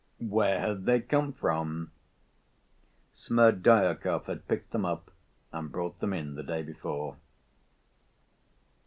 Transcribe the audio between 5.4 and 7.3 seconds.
and brought them in the day before.